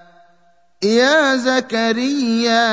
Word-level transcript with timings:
يا 0.83 1.35
زكريا 1.35 2.65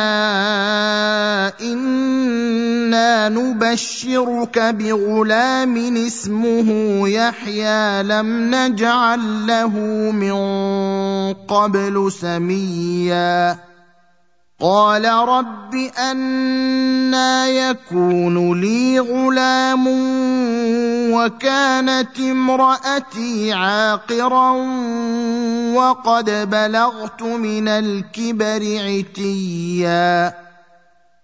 إنا 1.60 3.28
نبشرك 3.28 4.58
بغلام 4.58 5.96
اسمه 5.96 6.68
يحيى 7.08 8.02
لم 8.02 8.54
نجعل 8.54 9.46
له 9.46 9.70
من 10.12 10.34
قبل 11.48 12.12
سميا. 12.12 13.67
قال 14.60 15.04
رب 15.04 15.74
أنا 15.98 17.48
يكون 17.48 18.60
لي 18.60 18.98
غلام 18.98 19.86
وكانت 21.12 22.18
امرأتي 22.18 23.52
عاقرا 23.52 24.50
وقد 25.74 26.50
بلغت 26.50 27.22
من 27.22 27.68
الكبر 27.68 28.62
عتيا. 28.82 30.47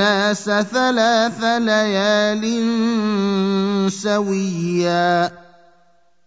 الناس 0.00 0.44
ثلاث 0.44 1.44
ليال 1.44 2.44
سويا. 3.92 5.30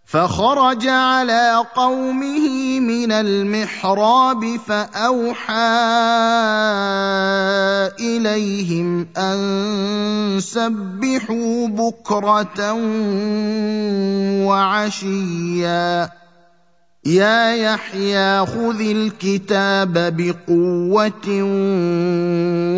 فخرج 0.06 0.88
على 0.88 1.66
قومه 1.74 2.80
من 2.80 3.12
المحراب 3.12 4.56
فأوحى 4.66 5.54
إليهم 7.98 9.08
أن 9.18 10.36
سبحوا 10.38 11.68
بكرة 11.68 12.72
وعشيا. 14.46 16.10
يا 17.06 17.54
يحيى 17.54 18.46
خذ 18.46 18.80
الكتاب 18.80 20.16
بقوة 20.16 21.42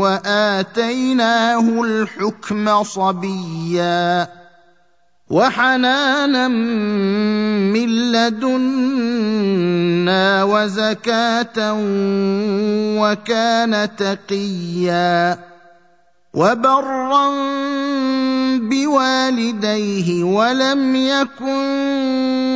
وآتيناه 0.02 1.82
الحكم 1.82 2.82
صبيا 2.82 4.28
وحنانا 5.30 6.48
من 6.48 8.12
لدنا 8.12 9.24
وزكاة 10.44 11.72
وكان 12.98 13.88
تقيا 13.96 15.38
وبرا 16.34 17.30
بوالديه 18.58 20.24
ولم 20.24 20.96
يكن 20.96 22.55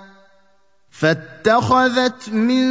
فاتخذت 0.91 2.29
من 2.29 2.65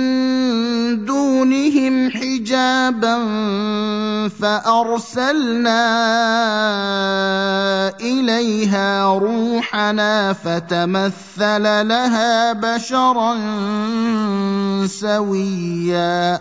دونهم 1.05 2.11
حجابا 2.11 3.17
فأرسلنا 4.29 5.81
إليها 8.01 9.15
روحنا 9.19 10.33
فتمثل 10.33 11.63
لها 11.89 12.53
بشرا 12.53 13.37
سويا. 14.87 16.41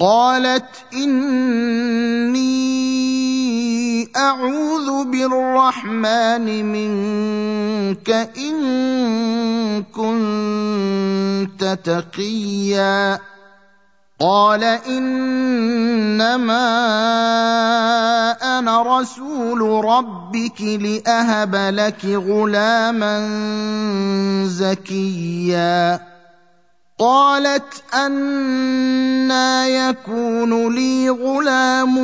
قالت 0.00 0.70
إني 0.94 2.58
أعوذ 4.16 5.04
بالرحمن 5.04 6.64
منك 6.64 8.10
إن 8.38 8.56
كنت 9.90 11.78
تقيا. 11.84 13.18
قال 14.20 14.64
إنما 14.64 15.18
أنا 18.58 18.98
رسول 19.00 19.84
ربك 19.84 20.60
لأهب 20.60 21.54
لك 21.54 22.04
غلاما 22.04 23.28
زكيا. 24.46 26.00
قالت 26.98 27.82
أنا 27.94 29.68
يكون 29.68 30.74
لي 30.74 31.10
غلام 31.10 31.98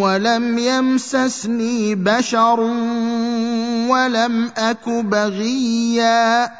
ولم 0.00 0.58
يمسسني 0.58 1.94
بشر 1.94 2.60
ولم 3.88 4.50
أك 4.56 4.88
بغيا. 4.88 6.50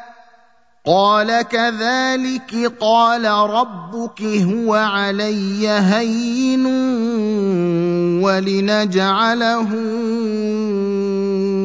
قال 0.85 1.41
كذلك 1.41 2.71
قال 2.79 3.25
ربك 3.25 4.21
هو 4.21 4.73
علي 4.73 5.69
هين 5.69 6.65
ولنجعله 8.23 9.69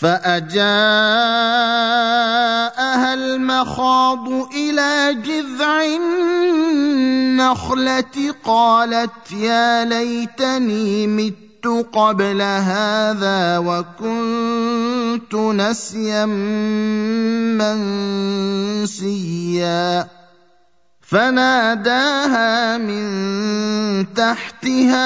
فأجاءها 0.00 0.64
المخاض 3.14 4.28
إلى 4.54 5.14
جذع 5.24 5.84
النخلة 7.38 8.34
قالت 8.44 9.32
يا 9.32 9.84
ليتني 9.84 11.06
مت 11.06 11.34
قبل 11.92 12.42
هذا 12.42 13.58
وكنت 13.58 15.34
نسيا 15.34 16.26
منسيا. 18.86 20.17
فناداها 21.08 22.78
من 22.78 24.14
تحتها 24.14 25.04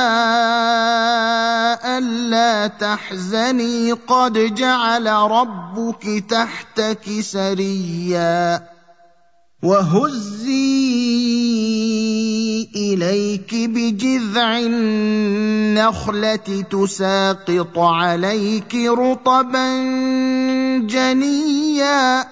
ألا 1.99 2.67
تحزني 2.67 3.93
قد 3.93 4.55
جعل 4.55 5.07
ربك 5.07 6.25
تحتك 6.29 7.21
سريا 7.21 8.63
وهزي 9.63 10.63
إليك 12.77 13.55
بجذع 13.55 14.59
النخلة 14.59 16.37
تساقط 16.71 17.79
عليك 17.79 18.75
رطبا 18.75 19.83
جنيا 20.79 22.32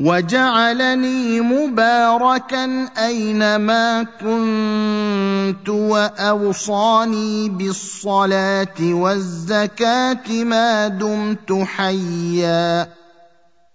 وجعلني 0.00 1.40
مباركا 1.40 2.88
أينما 2.98 4.02
كنت 4.20 5.68
وأوصاني 5.68 7.48
بالصلاة 7.48 8.80
والزكاة 8.80 10.44
ما 10.44 10.88
دمت 10.88 11.52
حيا 11.52 12.88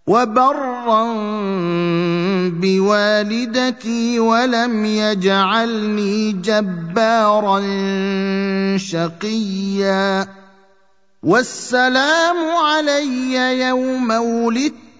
وبرا 0.08 1.04
بوالدتي 2.50 4.20
ولم 4.20 4.86
يجعلني 4.86 6.32
جبارا 6.32 7.60
شقيا 8.78 10.28
والسلام 11.24 12.36
علي 12.66 13.60
يوم 13.60 14.12
ولدت 14.12 14.85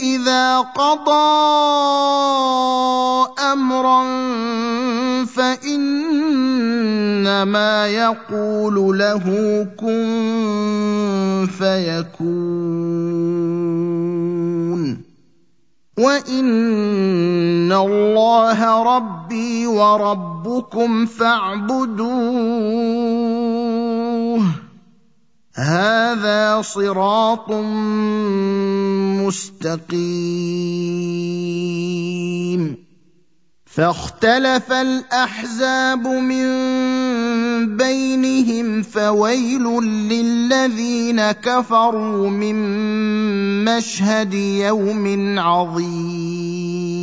إذا 0.00 0.58
قضى 0.60 1.10
أمرا 3.52 4.04
فإنما 5.24 6.66
يقول 7.86 8.98
له 8.98 9.24
كن 9.80 11.48
فيكون. 11.58 13.00
وإن 16.00 17.72
الله 17.72 18.82
ربي 18.96 19.66
وربكم 19.66 21.06
فاعبدوه 21.06 22.40
هذا 25.60 26.62
صراط 26.62 27.50
مستقيم. 29.20 30.40
فاختلف 33.66 34.72
الأحزاب 34.72 36.06
من 36.06 36.46
بينهم 37.76 38.82
فويل 38.82 39.62
للذين 39.84 41.30
كفروا 41.30 42.30
من 42.30 42.54
مشهد 43.64 44.34
يوم 44.34 45.38
عظيم. 45.38 46.99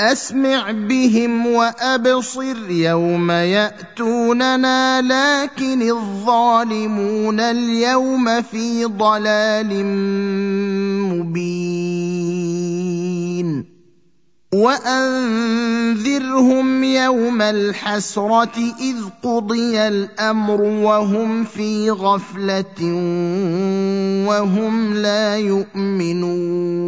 أسمع 0.00 0.70
بهم 0.70 1.46
وأبصر 1.46 2.70
يوم 2.70 3.30
يأتوننا 3.30 5.02
لكن 5.02 5.82
الظالمون 5.82 7.40
اليوم 7.40 8.42
في 8.42 8.84
ضلال 8.84 9.84
مبين. 11.10 12.18
وأنذرهم 14.54 16.04
يوم 16.84 17.42
الحسرة 17.42 18.58
إذ 18.80 18.96
قضي 19.22 19.78
الأمر 19.88 20.60
وهم 20.60 21.44
في 21.44 21.90
غفلة 21.90 22.82
وهم 24.28 24.94
لا 24.94 25.36
يؤمنون. 25.36 26.78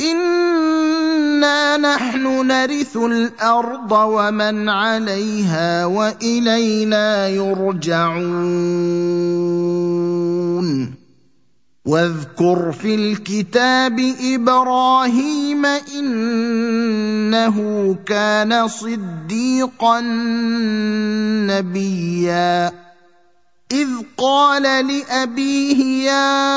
انا 0.00 1.76
نحن 1.76 2.46
نرث 2.46 2.96
الأرض 2.96 3.92
ومن 3.92 4.68
عليها 4.68 5.84
والينا 5.86 7.28
يرجعون 7.28 8.78
واذكر 11.86 12.72
في 12.72 12.94
الكتاب 12.94 14.14
إبراهيم 14.34 15.66
انه 15.66 17.56
كان 18.06 18.68
صديقا 18.68 20.00
نبيا 21.50 22.87
إذ 23.72 23.88
قال 24.16 24.62
لأبيه 24.62 26.04
يا 26.04 26.48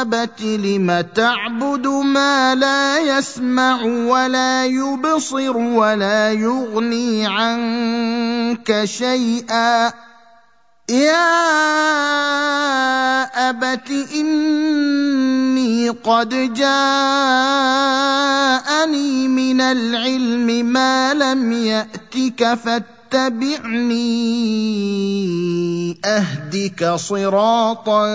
أبت 0.00 0.40
لم 0.40 1.04
تعبد 1.14 1.86
ما 1.86 2.54
لا 2.54 2.98
يسمع 2.98 3.82
ولا 3.82 4.64
يبصر 4.64 5.56
ولا 5.56 6.32
يغني 6.32 7.26
عنك 7.26 8.84
شيئا. 8.84 9.92
يا 10.88 11.24
أبت 13.50 13.90
إني 14.14 15.88
قد 15.88 16.54
جاءني 16.54 16.68
من 19.28 19.60
العلم 19.60 20.66
ما 20.66 21.14
لم 21.14 21.52
يأتك 21.52 22.54
فاتبعني 23.14 23.94
أهدك 26.04 26.94
صراطا 26.94 28.06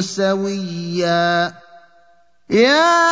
سويا. 0.00 1.54
يا 2.50 3.06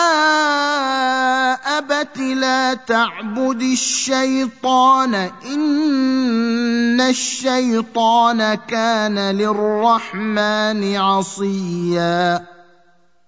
أبت 1.79 2.19
لا 2.19 2.75
تعبد 2.75 3.63
الشيطان 3.63 5.15
إن 5.47 7.01
الشيطان 7.01 8.55
كان 8.55 9.19
للرحمن 9.19 10.97
عصيا. 10.97 12.45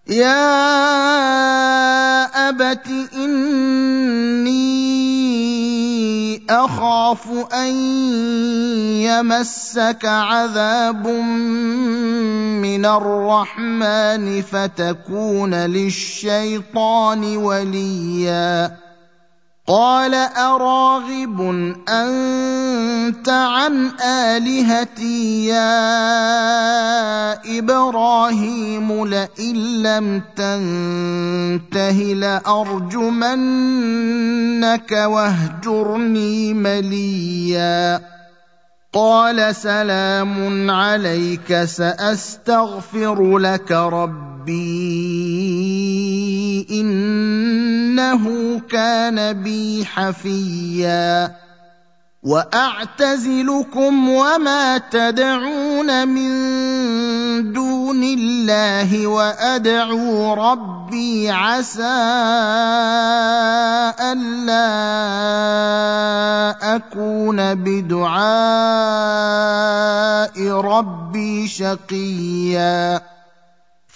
يا 0.09 0.47
أبت 2.49 2.87
إني 3.15 4.76
أخاف 6.51 7.29
أن 7.55 7.73
يمسك 9.03 10.05
عذاب 10.05 11.07
من 12.63 12.87
الرحمن 12.87 14.43
فتكون 14.43 15.55
للشيطان 15.55 17.37
وليا. 17.37 18.86
قال 19.67 20.15
أراغب 20.15 21.41
أنت 21.89 23.29
عن 23.29 23.91
آلهتي 24.01 25.47
يا 25.47 25.99
إبراهيم 27.59 29.07
لئن 29.07 29.83
لم 29.83 30.23
تنته 30.37 31.99
لأرجمنك 32.15 33.33
واهجرني 34.93 36.55
مليا. 36.55 38.01
قال 38.93 39.55
سلام 39.55 40.71
عليك 40.71 41.65
سأستغفر 41.65 43.39
لك 43.39 43.73
ربي 43.73 44.37
إنه 47.99 48.61
كان 48.69 49.33
بي 49.33 49.85
حفيا. 49.85 51.33
وأعتزلكم 52.23 54.09
وما 54.09 54.79
تدعون 54.79 56.09
من 56.09 56.33
دون 57.53 58.03
الله 58.03 59.07
وأدعو 59.07 60.35
ربي 60.35 61.31
عسى 61.31 61.83
ألا 64.01 64.67
أكون 66.77 67.55
بدعاء 67.55 68.27
ربي 70.51 71.49
شقيا. 71.49 73.16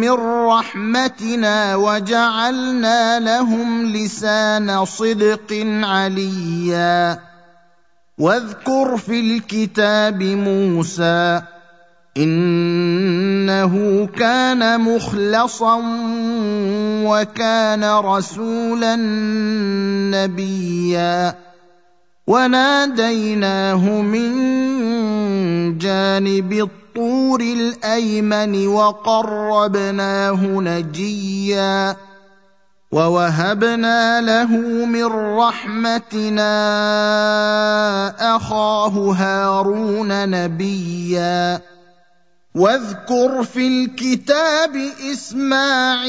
من 0.00 0.10
رحمتنا 0.46 1.76
وجعلنا 1.76 3.20
لهم 3.20 3.86
لسان 3.86 4.84
صدق 4.84 5.66
عليا. 5.82 7.18
واذكر 8.18 8.96
في 8.96 9.20
الكتاب 9.20 10.22
موسى 10.22 11.42
إنه 12.16 14.06
كان 14.06 14.80
مخلصا 14.80 15.82
وكان 17.04 17.84
رسولا 17.84 18.96
نبيا. 20.16 21.34
وناديناه 22.26 23.84
من 24.02 24.28
جانب 25.78 26.68
الطور 26.98 27.40
الأيمن 27.40 28.66
وقربناه 28.66 30.46
نجيا 30.46 31.96
ووهبنا 32.92 34.20
له 34.20 34.46
من 34.86 35.04
رحمتنا 35.38 36.50
أخاه 38.36 39.12
هارون 39.12 40.28
نبيا 40.30 41.60
واذكر 42.54 43.44
في 43.44 43.68
الكتاب 43.68 44.76
إسماعيل 45.12 46.08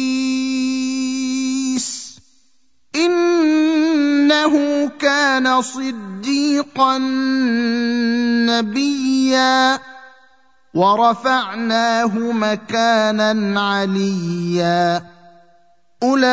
كان 5.01 5.61
صديقا 5.61 6.97
نبيا 8.47 9.79
ورفعناه 10.73 12.17
مكانا 12.17 13.61
عليا. 13.61 15.10
أولئك 16.03 16.31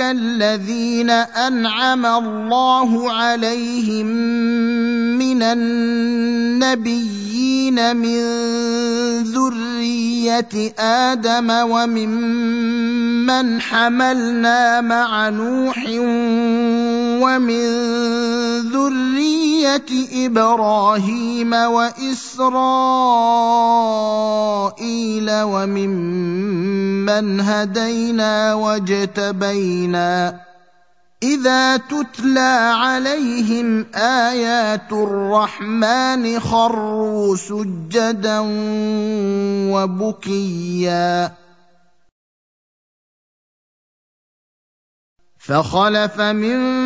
الذين 0.00 1.10
أنعم 1.10 2.06
الله 2.06 3.12
عليهم 3.12 4.06
من 5.16 5.42
النبيين 5.42 7.16
من 7.96 8.20
ذرية 9.22 10.72
آدم 10.78 11.50
وممن 11.50 12.66
حملنا 13.60 14.80
مع 14.80 15.28
نوح 15.28 15.84
ومن 17.24 17.66
ذريه 18.76 20.26
إبراهيم 20.26 21.52
واسرائيل 21.52 22.50
وممن 25.30 26.60
هدينا 27.40 28.54
واجتبينا 28.54 30.40
اذا 31.22 31.76
تتلى 31.76 32.72
عليهم 32.76 33.86
ايات 33.94 34.92
الرحمن 34.92 36.40
خروا 36.40 37.36
سجدا 37.36 38.42
وبكيا 39.72 41.32
فخلف 45.38 46.20
من 46.20 46.85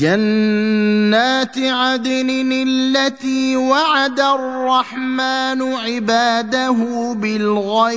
جنات 0.00 1.58
عدن 1.58 2.52
التي 2.52 3.56
وعد 3.56 4.20
الرحمن 4.20 5.62
عباده 5.62 6.76
بالغيب. 7.16 7.94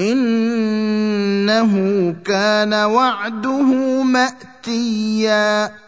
إنه 0.00 1.74
كان 2.24 2.74
وعده 2.74 4.02
مأتيا. 4.02 5.87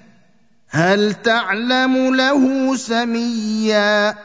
هل 0.71 1.13
تعلم 1.13 2.15
له 2.15 2.75
سميا 2.75 4.15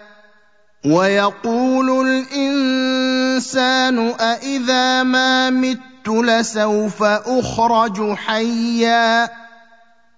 ويقول 0.86 2.08
الإنسان 2.08 3.98
أإذا 3.98 5.02
ما 5.02 5.50
مت 5.50 6.08
لسوف 6.08 7.02
أخرج 7.02 8.14
حيا 8.14 9.28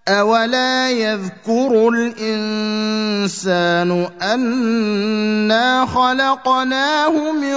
أولا 0.08 0.90
يذكر 0.90 1.88
الإنسان 2.28 4.08
أنا 4.22 5.86
خلقناه 5.86 7.32
من 7.32 7.56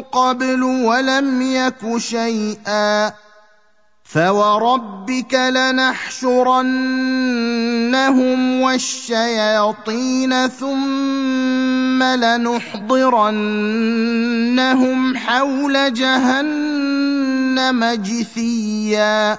قبل 0.00 0.62
ولم 0.62 1.42
يك 1.42 1.98
شيئا 1.98 3.12
فوربك 4.14 5.34
لنحشرنهم 5.34 6.60
والشياطين 8.60 10.48
ثم 10.48 12.02
لنحضرنهم 12.02 12.76
حول 15.16 15.94
جهنم 15.94 17.84
جثيا 17.84 19.38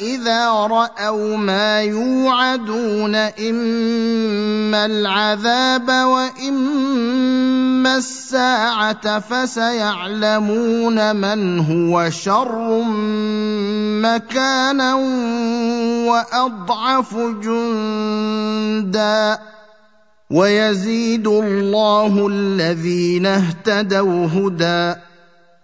إذا 0.00 0.50
رأوا 0.50 1.36
ما 1.36 1.82
يوعدون 1.82 3.14
إما 3.14 4.86
العذاب 4.86 5.88
وإما 5.88 7.96
الساعة 7.96 9.20
فسيعلمون 9.20 11.16
من 11.16 11.58
هو 11.58 12.10
شر 12.10 12.82
مكانا 14.02 14.94
وأضعف 16.06 17.16
جندا. 17.16 19.38
ويزيد 20.30 21.26
الله 21.26 22.28
الذين 22.30 23.26
اهتدوا 23.26 24.26
هدى. 24.26 25.09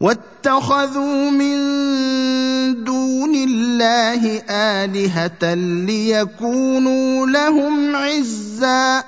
واتخذوا 0.00 1.30
من 1.30 1.56
دون 2.84 3.34
الله 3.34 4.42
آلهة 4.50 5.54
ليكونوا 5.54 7.26
لهم 7.26 7.96
عزا. 7.96 9.04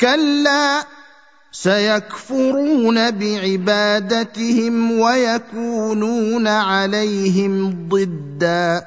كلا 0.00 0.86
سيكفرون 1.52 3.10
بعبادتهم 3.10 4.92
ويكونون 4.92 6.48
عليهم 6.48 7.88
ضدًا. 7.88 8.86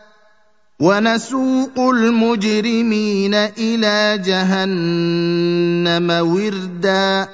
ونسوق 0.81 1.79
المجرمين 1.79 3.33
إلى 3.33 4.17
جهنم 4.25 6.09
وردا. 6.09 7.29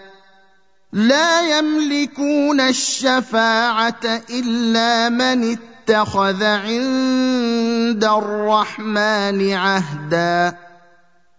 لا 0.94 1.58
يملكون 1.58 2.60
الشفاعة 2.60 4.22
إلا 4.30 5.10
من 5.10 5.58
اتخذ 5.58 6.44
عند 6.44 8.04
الرحمن 8.04 9.54
عهدا. 9.54 10.58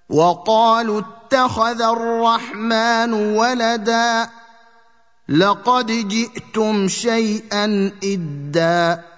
وقالوا 0.08 1.00
اتخذ 1.00 1.82
الرحمن 1.82 3.12
ولدا. 3.12 4.28
لقد 5.28 5.86
جئتم 5.86 6.88
شيئا 6.88 7.92
إدا. 8.04 9.17